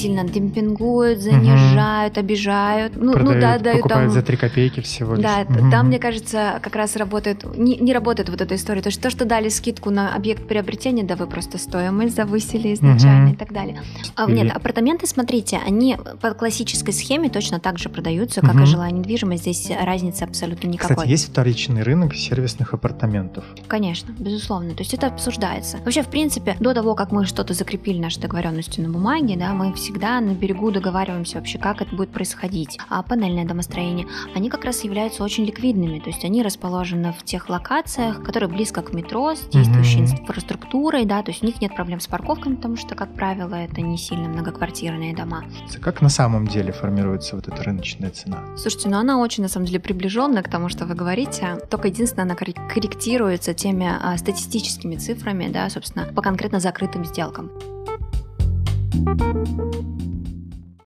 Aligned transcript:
сильно 0.00 0.24
демпингуют, 0.24 1.20
занижают, 1.20 2.14
угу. 2.14 2.20
обижают. 2.20 2.96
Ну, 2.96 3.12
Продают, 3.12 3.34
ну 3.34 3.40
да, 3.40 3.58
дают 3.58 3.82
покупают 3.82 4.12
там... 4.12 4.20
за 4.20 4.22
3 4.22 4.36
копейки 4.36 4.80
всего 4.80 5.14
лишь. 5.14 5.22
Да, 5.22 5.42
угу. 5.48 5.70
там, 5.70 5.86
мне 5.88 5.98
кажется, 5.98 6.58
как 6.62 6.76
раз 6.76 6.96
работает, 6.96 7.44
не, 7.56 7.76
не 7.76 7.92
работает 7.92 8.28
вот 8.28 8.40
эта 8.40 8.54
история. 8.54 8.82
То 8.82 8.88
есть 8.88 9.00
то, 9.00 9.10
что 9.10 9.24
дали 9.24 9.48
скидку 9.48 9.90
на 9.90 10.14
объект 10.14 10.46
приобретения, 10.46 11.04
да 11.04 11.16
вы 11.16 11.26
просто 11.26 11.58
стоимость 11.58 12.16
завысили 12.16 12.74
изначально 12.74 13.26
угу. 13.26 13.34
и 13.34 13.36
так 13.36 13.52
далее. 13.52 13.80
А, 14.16 14.30
нет, 14.30 14.54
апартаменты, 14.54 15.06
смотрите, 15.06 15.60
они 15.66 15.96
по 16.20 16.32
классической 16.32 16.92
схеме 16.92 17.28
точно 17.28 17.60
так 17.60 17.78
же 17.78 17.88
продаются, 17.88 18.40
как 18.40 18.54
угу. 18.54 18.62
и 18.62 18.66
жилая 18.66 18.90
недвижимость. 18.90 19.42
Здесь 19.42 19.70
разницы 19.80 20.22
абсолютно 20.22 20.68
никакой. 20.68 20.96
Кстати, 20.96 21.10
есть 21.10 21.28
вторичный 21.30 21.82
рынок 21.82 22.14
сервисных 22.14 22.74
апартаментов? 22.74 23.44
Конечно, 23.68 24.12
безусловно. 24.18 24.70
То 24.74 24.80
есть 24.80 24.94
это 24.94 25.08
обсуждается. 25.08 25.78
Вообще, 25.84 26.02
в 26.02 26.08
принципе, 26.08 26.56
до 26.60 26.74
того, 26.74 26.94
как 26.94 27.12
мы 27.12 27.24
что-то 27.24 27.54
закрепили 27.54 27.98
наши 27.98 28.20
договоренности 28.20 28.80
на 28.80 28.88
бумаге, 28.88 29.36
да, 29.36 29.52
мы 29.52 29.72
всегда 29.90 30.20
на 30.20 30.34
берегу 30.34 30.70
договариваемся 30.70 31.38
вообще, 31.38 31.58
как 31.58 31.82
это 31.82 31.96
будет 31.96 32.10
происходить. 32.10 32.78
А 32.88 33.02
панельное 33.02 33.44
домостроение, 33.44 34.06
они 34.36 34.48
как 34.48 34.64
раз 34.64 34.84
являются 34.84 35.24
очень 35.24 35.44
ликвидными, 35.44 35.98
то 35.98 36.10
есть 36.10 36.24
они 36.24 36.44
расположены 36.44 37.12
в 37.12 37.24
тех 37.24 37.48
локациях, 37.48 38.22
которые 38.22 38.48
близко 38.48 38.82
к 38.82 38.92
метро, 38.92 39.34
с 39.34 39.40
действующей 39.48 40.02
mm-hmm. 40.02 40.20
инфраструктурой, 40.20 41.04
да, 41.06 41.24
то 41.24 41.32
есть 41.32 41.42
у 41.42 41.46
них 41.46 41.60
нет 41.60 41.74
проблем 41.74 41.98
с 41.98 42.06
парковками, 42.06 42.54
потому 42.54 42.76
что, 42.76 42.94
как 42.94 43.12
правило, 43.14 43.56
это 43.56 43.80
не 43.80 43.98
сильно 43.98 44.28
многоквартирные 44.28 45.12
дома. 45.12 45.42
Как 45.80 46.00
на 46.02 46.08
самом 46.08 46.46
деле 46.46 46.72
формируется 46.72 47.34
вот 47.34 47.48
эта 47.48 47.60
рыночная 47.64 48.10
цена? 48.10 48.44
Слушайте, 48.56 48.90
ну 48.90 48.98
она 48.98 49.18
очень, 49.18 49.42
на 49.42 49.48
самом 49.48 49.66
деле, 49.66 49.80
приближенная 49.80 50.44
к 50.44 50.48
тому, 50.48 50.68
что 50.68 50.86
вы 50.86 50.94
говорите, 50.94 51.58
только 51.68 51.88
единственное, 51.88 52.26
она 52.26 52.36
корректируется 52.36 53.54
теми 53.54 53.90
а, 53.90 54.16
статистическими 54.16 54.94
цифрами, 54.94 55.48
да, 55.48 55.68
собственно, 55.68 56.06
по 56.14 56.22
конкретно 56.22 56.60
закрытым 56.60 57.04
сделкам. 57.04 57.50
Thank 58.92 59.20
you. 59.20 60.19